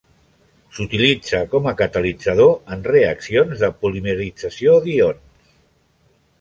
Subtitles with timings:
[0.77, 5.57] S'utilitza com a catalitzador en reaccions de polimerització d'ions.